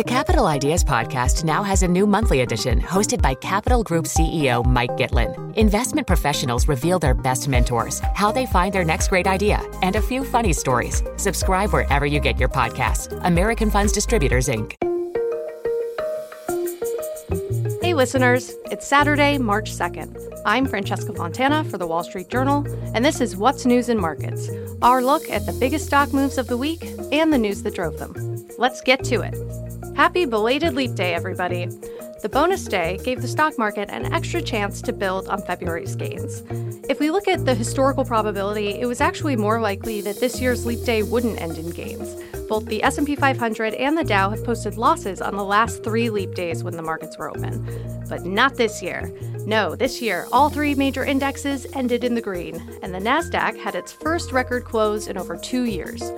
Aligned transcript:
The 0.00 0.04
Capital 0.04 0.46
Ideas 0.46 0.82
Podcast 0.82 1.44
now 1.44 1.62
has 1.62 1.82
a 1.82 1.86
new 1.86 2.06
monthly 2.06 2.40
edition 2.40 2.80
hosted 2.80 3.20
by 3.20 3.34
Capital 3.34 3.82
Group 3.82 4.06
CEO 4.06 4.64
Mike 4.64 4.92
Gitlin. 4.92 5.54
Investment 5.58 6.06
professionals 6.06 6.68
reveal 6.68 6.98
their 6.98 7.12
best 7.12 7.48
mentors, 7.48 8.00
how 8.14 8.32
they 8.32 8.46
find 8.46 8.72
their 8.72 8.82
next 8.82 9.08
great 9.08 9.26
idea, 9.26 9.60
and 9.82 9.96
a 9.96 10.00
few 10.00 10.24
funny 10.24 10.54
stories. 10.54 11.02
Subscribe 11.18 11.70
wherever 11.74 12.06
you 12.06 12.18
get 12.18 12.40
your 12.40 12.48
podcasts. 12.48 13.12
American 13.26 13.70
Funds 13.70 13.92
Distributors, 13.92 14.48
Inc. 14.48 14.72
Hey, 17.82 17.92
listeners, 17.92 18.54
it's 18.70 18.86
Saturday, 18.86 19.36
March 19.36 19.70
2nd. 19.70 20.16
I'm 20.46 20.64
Francesca 20.66 21.12
Fontana 21.12 21.62
for 21.64 21.76
the 21.76 21.86
Wall 21.86 22.04
Street 22.04 22.30
Journal, 22.30 22.64
and 22.94 23.04
this 23.04 23.20
is 23.20 23.36
What's 23.36 23.66
News 23.66 23.90
in 23.90 24.00
Markets, 24.00 24.48
our 24.80 25.02
look 25.02 25.28
at 25.28 25.44
the 25.44 25.52
biggest 25.52 25.84
stock 25.84 26.14
moves 26.14 26.38
of 26.38 26.46
the 26.46 26.56
week 26.56 26.86
and 27.12 27.30
the 27.30 27.36
news 27.36 27.62
that 27.64 27.74
drove 27.74 27.98
them. 27.98 28.46
Let's 28.56 28.80
get 28.80 29.04
to 29.04 29.20
it. 29.20 29.69
Happy 30.00 30.24
belated 30.24 30.72
Leap 30.72 30.94
Day, 30.94 31.12
everybody. 31.12 31.66
The 32.22 32.30
bonus 32.30 32.64
day 32.64 32.98
gave 33.04 33.20
the 33.20 33.28
stock 33.28 33.58
market 33.58 33.90
an 33.90 34.10
extra 34.14 34.40
chance 34.40 34.80
to 34.80 34.94
build 34.94 35.28
on 35.28 35.42
February's 35.42 35.94
gains. 35.94 36.42
If 36.88 37.00
we 37.00 37.10
look 37.10 37.28
at 37.28 37.44
the 37.44 37.54
historical 37.54 38.06
probability, 38.06 38.80
it 38.80 38.86
was 38.86 39.02
actually 39.02 39.36
more 39.36 39.60
likely 39.60 40.00
that 40.00 40.18
this 40.18 40.40
year's 40.40 40.64
Leap 40.64 40.86
Day 40.86 41.02
wouldn't 41.02 41.38
end 41.38 41.58
in 41.58 41.68
gains. 41.68 42.16
Both 42.48 42.64
the 42.64 42.82
S&P 42.82 43.14
500 43.14 43.74
and 43.74 43.98
the 43.98 44.02
Dow 44.02 44.30
have 44.30 44.42
posted 44.42 44.78
losses 44.78 45.20
on 45.20 45.36
the 45.36 45.44
last 45.44 45.84
3 45.84 46.08
leap 46.08 46.34
days 46.34 46.64
when 46.64 46.78
the 46.78 46.82
markets 46.82 47.18
were 47.18 47.28
open. 47.28 47.62
But 48.08 48.24
not 48.24 48.56
this 48.56 48.82
year. 48.82 49.12
No, 49.44 49.74
this 49.74 50.00
year 50.00 50.26
all 50.32 50.48
three 50.48 50.74
major 50.74 51.04
indexes 51.04 51.66
ended 51.74 52.04
in 52.04 52.14
the 52.14 52.22
green, 52.22 52.56
and 52.80 52.94
the 52.94 53.00
Nasdaq 53.00 53.58
had 53.58 53.74
its 53.74 53.92
first 53.92 54.32
record 54.32 54.64
close 54.64 55.08
in 55.08 55.18
over 55.18 55.36
2 55.36 55.64
years. 55.64 56.10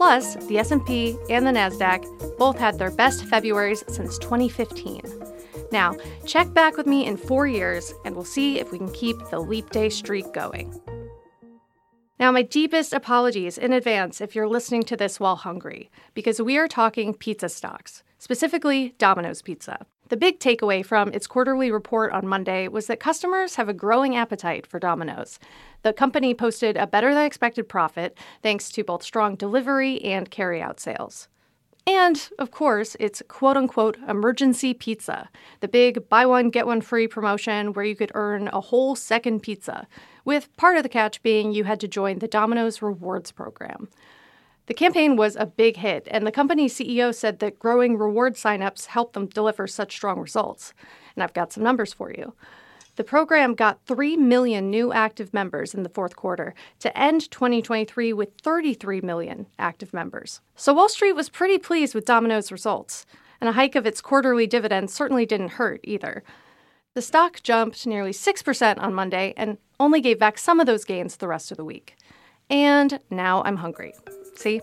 Plus, 0.00 0.36
the 0.46 0.56
S&P 0.56 1.14
and 1.28 1.46
the 1.46 1.50
Nasdaq 1.50 2.38
both 2.38 2.58
had 2.58 2.78
their 2.78 2.90
best 2.90 3.22
Februarys 3.26 3.84
since 3.90 4.16
2015. 4.16 5.02
Now, 5.72 5.94
check 6.24 6.54
back 6.54 6.78
with 6.78 6.86
me 6.86 7.04
in 7.04 7.18
4 7.18 7.46
years 7.46 7.92
and 8.06 8.14
we'll 8.14 8.24
see 8.24 8.58
if 8.58 8.72
we 8.72 8.78
can 8.78 8.90
keep 8.92 9.18
the 9.28 9.38
leap 9.38 9.68
day 9.68 9.90
streak 9.90 10.32
going. 10.32 10.80
Now, 12.18 12.32
my 12.32 12.40
deepest 12.40 12.94
apologies 12.94 13.58
in 13.58 13.74
advance 13.74 14.22
if 14.22 14.34
you're 14.34 14.48
listening 14.48 14.84
to 14.84 14.96
this 14.96 15.20
while 15.20 15.36
hungry, 15.36 15.90
because 16.14 16.40
we 16.40 16.56
are 16.56 16.66
talking 16.66 17.12
pizza 17.12 17.50
stocks, 17.50 18.02
specifically 18.16 18.94
Domino's 18.96 19.42
Pizza. 19.42 19.84
The 20.10 20.16
big 20.16 20.40
takeaway 20.40 20.84
from 20.84 21.12
its 21.12 21.28
quarterly 21.28 21.70
report 21.70 22.12
on 22.12 22.26
Monday 22.26 22.66
was 22.66 22.88
that 22.88 22.98
customers 22.98 23.54
have 23.54 23.68
a 23.68 23.72
growing 23.72 24.16
appetite 24.16 24.66
for 24.66 24.80
Domino's. 24.80 25.38
The 25.82 25.92
company 25.92 26.34
posted 26.34 26.76
a 26.76 26.88
better 26.88 27.14
than 27.14 27.24
expected 27.24 27.68
profit 27.68 28.18
thanks 28.42 28.70
to 28.72 28.82
both 28.82 29.04
strong 29.04 29.36
delivery 29.36 30.02
and 30.02 30.28
carryout 30.28 30.80
sales. 30.80 31.28
And, 31.86 32.28
of 32.40 32.50
course, 32.50 32.96
it's 32.98 33.22
quote 33.28 33.56
unquote 33.56 33.98
emergency 34.08 34.74
pizza, 34.74 35.28
the 35.60 35.68
big 35.68 36.08
buy 36.08 36.26
one, 36.26 36.50
get 36.50 36.66
one 36.66 36.80
free 36.80 37.06
promotion 37.06 37.72
where 37.72 37.84
you 37.84 37.94
could 37.94 38.10
earn 38.14 38.48
a 38.48 38.60
whole 38.60 38.96
second 38.96 39.40
pizza, 39.44 39.86
with 40.24 40.54
part 40.56 40.76
of 40.76 40.82
the 40.82 40.88
catch 40.88 41.22
being 41.22 41.52
you 41.52 41.62
had 41.62 41.78
to 41.80 41.88
join 41.88 42.18
the 42.18 42.26
Domino's 42.26 42.82
Rewards 42.82 43.30
program. 43.30 43.88
The 44.70 44.74
campaign 44.74 45.16
was 45.16 45.34
a 45.34 45.46
big 45.46 45.78
hit, 45.78 46.06
and 46.12 46.24
the 46.24 46.30
company's 46.30 46.76
CEO 46.76 47.12
said 47.12 47.40
that 47.40 47.58
growing 47.58 47.98
reward 47.98 48.36
signups 48.36 48.86
helped 48.86 49.14
them 49.14 49.26
deliver 49.26 49.66
such 49.66 49.96
strong 49.96 50.20
results. 50.20 50.74
And 51.16 51.24
I've 51.24 51.34
got 51.34 51.52
some 51.52 51.64
numbers 51.64 51.92
for 51.92 52.12
you. 52.12 52.34
The 52.94 53.02
program 53.02 53.56
got 53.56 53.84
3 53.86 54.16
million 54.16 54.70
new 54.70 54.92
active 54.92 55.34
members 55.34 55.74
in 55.74 55.82
the 55.82 55.88
fourth 55.88 56.14
quarter 56.14 56.54
to 56.78 56.96
end 56.96 57.32
2023 57.32 58.12
with 58.12 58.28
33 58.44 59.00
million 59.00 59.46
active 59.58 59.92
members. 59.92 60.40
So 60.54 60.72
Wall 60.72 60.88
Street 60.88 61.14
was 61.14 61.28
pretty 61.28 61.58
pleased 61.58 61.92
with 61.92 62.04
Domino's 62.04 62.52
results, 62.52 63.06
and 63.40 63.48
a 63.48 63.54
hike 63.54 63.74
of 63.74 63.86
its 63.86 64.00
quarterly 64.00 64.46
dividend 64.46 64.88
certainly 64.88 65.26
didn't 65.26 65.54
hurt 65.54 65.80
either. 65.82 66.22
The 66.94 67.02
stock 67.02 67.42
jumped 67.42 67.88
nearly 67.88 68.12
6% 68.12 68.78
on 68.78 68.94
Monday 68.94 69.34
and 69.36 69.58
only 69.80 70.00
gave 70.00 70.20
back 70.20 70.38
some 70.38 70.60
of 70.60 70.66
those 70.66 70.84
gains 70.84 71.16
the 71.16 71.26
rest 71.26 71.50
of 71.50 71.56
the 71.56 71.64
week. 71.64 71.96
And 72.48 73.00
now 73.10 73.42
I'm 73.42 73.56
hungry. 73.56 73.94
See? 74.40 74.62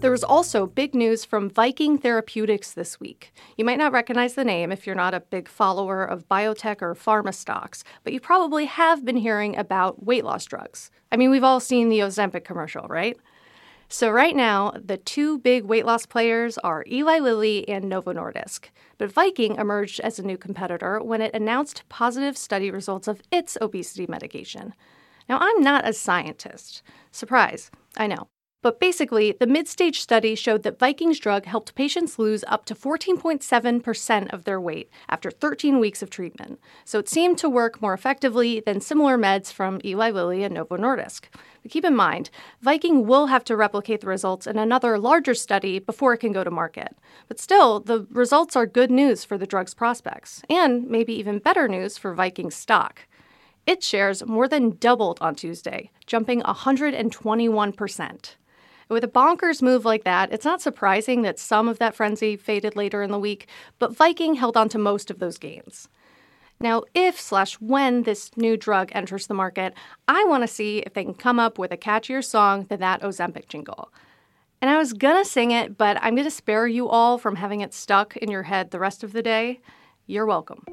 There 0.00 0.10
was 0.10 0.24
also 0.24 0.66
big 0.66 0.96
news 0.96 1.24
from 1.24 1.48
Viking 1.48 1.96
Therapeutics 1.96 2.72
this 2.72 2.98
week. 2.98 3.32
You 3.56 3.64
might 3.64 3.78
not 3.78 3.92
recognize 3.92 4.34
the 4.34 4.44
name 4.44 4.72
if 4.72 4.84
you're 4.84 4.96
not 4.96 5.14
a 5.14 5.20
big 5.20 5.48
follower 5.48 6.02
of 6.02 6.28
biotech 6.28 6.82
or 6.82 6.96
pharma 6.96 7.32
stocks, 7.32 7.84
but 8.02 8.12
you 8.12 8.18
probably 8.18 8.66
have 8.66 9.04
been 9.04 9.16
hearing 9.16 9.56
about 9.56 10.04
weight 10.04 10.24
loss 10.24 10.44
drugs. 10.44 10.90
I 11.12 11.16
mean, 11.16 11.30
we've 11.30 11.44
all 11.44 11.60
seen 11.60 11.88
the 11.88 12.00
Ozempic 12.00 12.42
commercial, 12.42 12.88
right? 12.88 13.16
So, 13.92 14.08
right 14.08 14.34
now, 14.34 14.72
the 14.82 14.96
two 14.96 15.38
big 15.38 15.64
weight 15.64 15.84
loss 15.84 16.06
players 16.06 16.56
are 16.56 16.82
Eli 16.90 17.18
Lilly 17.18 17.68
and 17.68 17.90
Novo 17.90 18.14
Nordisk. 18.14 18.70
But 18.96 19.12
Viking 19.12 19.56
emerged 19.56 20.00
as 20.00 20.18
a 20.18 20.22
new 20.22 20.38
competitor 20.38 20.98
when 21.02 21.20
it 21.20 21.34
announced 21.34 21.86
positive 21.90 22.38
study 22.38 22.70
results 22.70 23.06
of 23.06 23.20
its 23.30 23.58
obesity 23.60 24.06
medication. 24.06 24.72
Now, 25.28 25.36
I'm 25.42 25.60
not 25.60 25.86
a 25.86 25.92
scientist. 25.92 26.82
Surprise, 27.10 27.70
I 27.94 28.06
know. 28.06 28.31
But 28.62 28.78
basically, 28.78 29.32
the 29.32 29.48
mid 29.48 29.66
stage 29.66 30.00
study 30.00 30.36
showed 30.36 30.62
that 30.62 30.78
Viking's 30.78 31.18
drug 31.18 31.46
helped 31.46 31.74
patients 31.74 32.16
lose 32.16 32.44
up 32.46 32.64
to 32.66 32.76
14.7% 32.76 34.32
of 34.32 34.44
their 34.44 34.60
weight 34.60 34.88
after 35.08 35.32
13 35.32 35.80
weeks 35.80 36.00
of 36.00 36.10
treatment. 36.10 36.60
So 36.84 37.00
it 37.00 37.08
seemed 37.08 37.38
to 37.38 37.48
work 37.48 37.82
more 37.82 37.92
effectively 37.92 38.60
than 38.60 38.80
similar 38.80 39.18
meds 39.18 39.52
from 39.52 39.80
Eli 39.84 40.12
Lilly 40.12 40.44
and 40.44 40.54
Novo 40.54 40.76
Nordisk. 40.76 41.22
But 41.62 41.72
keep 41.72 41.84
in 41.84 41.96
mind, 41.96 42.30
Viking 42.60 43.04
will 43.04 43.26
have 43.26 43.42
to 43.44 43.56
replicate 43.56 44.00
the 44.00 44.06
results 44.06 44.46
in 44.46 44.56
another 44.56 44.96
larger 44.96 45.34
study 45.34 45.80
before 45.80 46.14
it 46.14 46.18
can 46.18 46.32
go 46.32 46.44
to 46.44 46.50
market. 46.50 46.96
But 47.26 47.40
still, 47.40 47.80
the 47.80 48.06
results 48.12 48.54
are 48.54 48.66
good 48.66 48.92
news 48.92 49.24
for 49.24 49.36
the 49.36 49.46
drug's 49.46 49.74
prospects, 49.74 50.40
and 50.48 50.88
maybe 50.88 51.12
even 51.14 51.40
better 51.40 51.66
news 51.66 51.98
for 51.98 52.14
Viking's 52.14 52.54
stock. 52.54 53.08
Its 53.66 53.84
shares 53.86 54.24
more 54.24 54.46
than 54.46 54.76
doubled 54.78 55.18
on 55.20 55.34
Tuesday, 55.34 55.90
jumping 56.06 56.42
121%. 56.42 58.34
With 58.92 59.04
a 59.04 59.08
bonkers 59.08 59.62
move 59.62 59.86
like 59.86 60.04
that, 60.04 60.30
it's 60.34 60.44
not 60.44 60.60
surprising 60.60 61.22
that 61.22 61.38
some 61.38 61.66
of 61.66 61.78
that 61.78 61.94
frenzy 61.94 62.36
faded 62.36 62.76
later 62.76 63.02
in 63.02 63.10
the 63.10 63.18
week, 63.18 63.48
but 63.78 63.96
Viking 63.96 64.34
held 64.34 64.54
on 64.54 64.68
to 64.68 64.76
most 64.76 65.10
of 65.10 65.18
those 65.18 65.38
gains. 65.38 65.88
Now, 66.60 66.82
if 66.94 67.18
slash 67.18 67.54
when 67.54 68.02
this 68.02 68.36
new 68.36 68.58
drug 68.58 68.90
enters 68.92 69.28
the 69.28 69.34
market, 69.34 69.72
I 70.08 70.24
want 70.24 70.42
to 70.42 70.46
see 70.46 70.80
if 70.80 70.92
they 70.92 71.04
can 71.04 71.14
come 71.14 71.40
up 71.40 71.58
with 71.58 71.72
a 71.72 71.76
catchier 71.78 72.22
song 72.22 72.64
than 72.64 72.80
that 72.80 73.00
Ozempic 73.00 73.48
jingle. 73.48 73.90
And 74.60 74.70
I 74.70 74.76
was 74.76 74.92
gonna 74.92 75.24
sing 75.24 75.52
it, 75.52 75.78
but 75.78 75.96
I'm 76.02 76.14
gonna 76.14 76.30
spare 76.30 76.66
you 76.66 76.86
all 76.86 77.16
from 77.16 77.36
having 77.36 77.62
it 77.62 77.72
stuck 77.72 78.18
in 78.18 78.30
your 78.30 78.42
head 78.42 78.72
the 78.72 78.78
rest 78.78 79.02
of 79.02 79.14
the 79.14 79.22
day. 79.22 79.62
You're 80.06 80.26
welcome. 80.26 80.66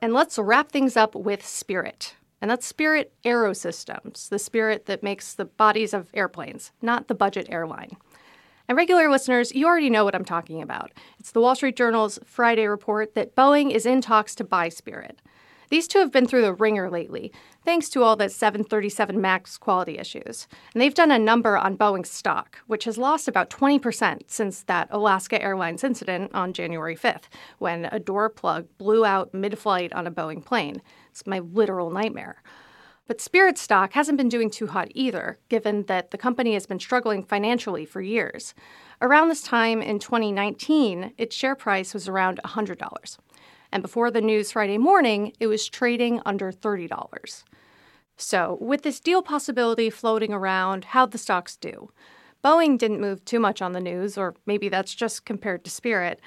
And 0.00 0.14
let's 0.14 0.38
wrap 0.38 0.72
things 0.72 0.96
up 0.96 1.14
with 1.14 1.46
Spirit. 1.46 2.14
And 2.40 2.50
that's 2.50 2.66
Spirit 2.66 3.12
Aerosystems, 3.24 4.28
the 4.28 4.38
spirit 4.38 4.86
that 4.86 5.02
makes 5.02 5.34
the 5.34 5.44
bodies 5.44 5.92
of 5.92 6.08
airplanes, 6.14 6.72
not 6.80 7.08
the 7.08 7.14
budget 7.14 7.46
airline. 7.50 7.96
And 8.66 8.76
regular 8.76 9.10
listeners, 9.10 9.52
you 9.54 9.66
already 9.66 9.90
know 9.90 10.04
what 10.04 10.14
I'm 10.14 10.24
talking 10.24 10.62
about. 10.62 10.92
It's 11.18 11.32
the 11.32 11.40
Wall 11.40 11.54
Street 11.54 11.76
Journal's 11.76 12.18
Friday 12.24 12.66
report 12.66 13.14
that 13.14 13.34
Boeing 13.34 13.72
is 13.72 13.84
in 13.84 14.00
talks 14.00 14.34
to 14.36 14.44
buy 14.44 14.68
Spirit. 14.68 15.20
These 15.70 15.86
two 15.86 16.00
have 16.00 16.10
been 16.10 16.26
through 16.26 16.42
the 16.42 16.52
ringer 16.52 16.90
lately, 16.90 17.32
thanks 17.64 17.88
to 17.90 18.02
all 18.02 18.16
the 18.16 18.28
737 18.28 19.20
MAX 19.20 19.56
quality 19.56 19.98
issues. 19.98 20.48
And 20.74 20.82
they've 20.82 20.92
done 20.92 21.12
a 21.12 21.18
number 21.18 21.56
on 21.56 21.78
Boeing's 21.78 22.10
stock, 22.10 22.58
which 22.66 22.84
has 22.84 22.98
lost 22.98 23.28
about 23.28 23.50
20% 23.50 24.22
since 24.26 24.64
that 24.64 24.88
Alaska 24.90 25.40
Airlines 25.40 25.84
incident 25.84 26.34
on 26.34 26.52
January 26.52 26.96
5th, 26.96 27.24
when 27.58 27.84
a 27.86 28.00
door 28.00 28.28
plug 28.28 28.66
blew 28.78 29.04
out 29.04 29.32
mid 29.32 29.58
flight 29.58 29.92
on 29.92 30.08
a 30.08 30.10
Boeing 30.10 30.44
plane. 30.44 30.82
It's 31.10 31.24
my 31.24 31.38
literal 31.38 31.90
nightmare. 31.90 32.42
But 33.06 33.20
Spirit 33.20 33.56
stock 33.56 33.92
hasn't 33.92 34.18
been 34.18 34.28
doing 34.28 34.50
too 34.50 34.68
hot 34.68 34.88
either, 34.94 35.38
given 35.48 35.84
that 35.84 36.10
the 36.10 36.18
company 36.18 36.54
has 36.54 36.66
been 36.66 36.80
struggling 36.80 37.24
financially 37.24 37.84
for 37.84 38.00
years. 38.00 38.54
Around 39.00 39.28
this 39.28 39.42
time 39.42 39.82
in 39.82 39.98
2019, 40.00 41.12
its 41.16 41.34
share 41.34 41.54
price 41.56 41.94
was 41.94 42.08
around 42.08 42.40
$100. 42.44 43.18
And 43.72 43.82
before 43.82 44.10
the 44.10 44.20
news 44.20 44.52
Friday 44.52 44.78
morning, 44.78 45.32
it 45.38 45.46
was 45.46 45.68
trading 45.68 46.20
under 46.26 46.50
$30. 46.50 47.44
So, 48.16 48.58
with 48.60 48.82
this 48.82 49.00
deal 49.00 49.22
possibility 49.22 49.88
floating 49.88 50.32
around, 50.32 50.86
how'd 50.86 51.12
the 51.12 51.18
stocks 51.18 51.56
do? 51.56 51.90
Boeing 52.44 52.78
didn't 52.78 53.00
move 53.00 53.24
too 53.24 53.40
much 53.40 53.60
on 53.62 53.72
the 53.72 53.80
news, 53.80 54.16
or 54.16 54.34
maybe 54.46 54.68
that's 54.68 54.94
just 54.94 55.24
compared 55.24 55.64
to 55.64 55.70
Spirit. 55.70 56.20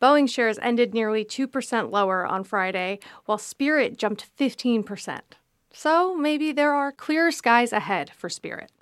Boeing 0.00 0.28
shares 0.28 0.58
ended 0.62 0.94
nearly 0.94 1.24
2% 1.24 1.90
lower 1.90 2.26
on 2.26 2.44
Friday, 2.44 2.98
while 3.26 3.38
Spirit 3.38 3.96
jumped 3.96 4.28
15%. 4.38 5.20
So 5.72 6.16
maybe 6.16 6.52
there 6.52 6.72
are 6.72 6.90
clearer 6.90 7.30
skies 7.30 7.72
ahead 7.72 8.10
for 8.16 8.28
Spirit. 8.28 8.72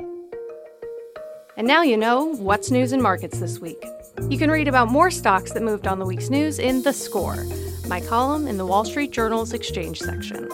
And 1.57 1.67
now 1.67 1.83
you 1.83 1.97
know 1.97 2.35
what's 2.37 2.71
news 2.71 2.93
in 2.93 3.03
markets 3.03 3.41
this 3.41 3.59
week. 3.59 3.85
You 4.31 4.39
can 4.39 4.51
read 4.51 4.69
about 4.69 4.91
more 4.91 5.11
stocks 5.11 5.53
that 5.53 5.63
moved 5.63 5.87
on 5.87 5.99
the 5.99 6.07
week's 6.07 6.31
news 6.31 6.59
in 6.59 6.83
The 6.83 6.93
Score. 6.93 7.45
My 7.89 8.01
column 8.01 8.47
in 8.47 8.59
the 8.59 8.67
Wall 8.67 8.85
Street 8.85 9.11
Journal's 9.11 9.53
Exchange 9.53 9.99
section. 9.99 10.49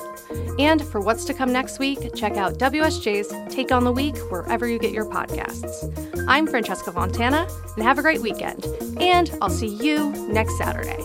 And 0.58 0.82
for 0.82 1.00
what's 1.00 1.24
to 1.24 1.34
come 1.34 1.52
next 1.52 1.78
week, 1.78 2.14
check 2.14 2.36
out 2.36 2.58
WSJ's 2.58 3.52
Take 3.52 3.72
on 3.72 3.84
the 3.84 3.92
Week 3.92 4.16
wherever 4.30 4.68
you 4.68 4.78
get 4.78 4.92
your 4.92 5.04
podcasts. 5.04 6.24
I'm 6.28 6.46
Francesca 6.46 6.92
Fontana, 6.92 7.48
and 7.74 7.84
have 7.84 7.98
a 7.98 8.02
great 8.02 8.22
weekend. 8.22 8.64
And 9.00 9.36
I'll 9.42 9.50
see 9.50 9.66
you 9.66 10.10
next 10.28 10.56
Saturday. 10.56 11.02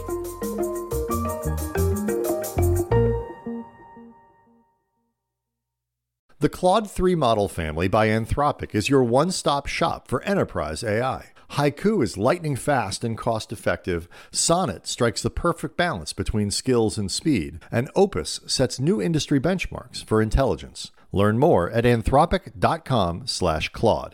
The 6.41 6.49
Claude 6.49 6.89
3 6.89 7.15
model 7.15 7.49
family 7.49 7.87
by 7.89 8.07
Anthropic 8.07 8.73
is 8.73 8.87
your 8.87 9.03
one 9.03 9.31
stop 9.31 9.67
shop 9.67 10.07
for 10.07 10.23
enterprise 10.23 10.83
AI. 10.83 11.31
Haiku 11.51 12.03
is 12.03 12.17
lightning 12.17 12.55
fast 12.55 13.03
and 13.03 13.15
cost 13.17 13.51
effective. 13.51 14.07
Sonnet 14.31 14.87
strikes 14.87 15.21
the 15.21 15.29
perfect 15.29 15.77
balance 15.77 16.13
between 16.13 16.49
skills 16.51 16.97
and 16.97 17.11
speed. 17.11 17.59
And 17.71 17.89
Opus 17.95 18.39
sets 18.45 18.79
new 18.79 19.01
industry 19.01 19.39
benchmarks 19.39 20.03
for 20.03 20.21
intelligence. 20.21 20.91
Learn 21.11 21.39
more 21.39 21.71
at 21.71 21.85
anthropic.com/claude. 21.85 24.07